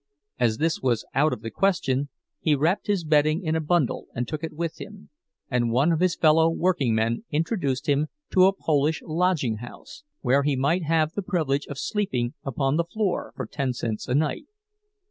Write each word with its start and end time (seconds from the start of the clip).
As 0.39 0.57
this 0.57 0.81
was 0.81 1.05
out 1.13 1.31
of 1.31 1.41
the 1.41 1.51
question, 1.51 2.09
he 2.39 2.55
wrapped 2.55 2.87
his 2.87 3.03
bedding 3.03 3.43
in 3.43 3.55
a 3.55 3.59
bundle 3.61 4.07
and 4.15 4.27
took 4.27 4.43
it 4.43 4.51
with 4.53 4.81
him, 4.81 5.11
and 5.47 5.69
one 5.71 5.91
of 5.91 5.99
his 5.99 6.15
fellow 6.15 6.49
workingmen 6.49 7.23
introduced 7.29 7.87
him 7.87 8.07
to 8.31 8.45
a 8.47 8.51
Polish 8.55 9.03
lodging 9.03 9.57
house, 9.57 10.03
where 10.21 10.41
he 10.41 10.55
might 10.55 10.81
have 10.81 11.11
the 11.11 11.21
privilege 11.21 11.67
of 11.67 11.77
sleeping 11.77 12.33
upon 12.43 12.77
the 12.77 12.85
floor 12.85 13.31
for 13.35 13.45
ten 13.45 13.73
cents 13.73 14.07
a 14.07 14.15
night. 14.15 14.47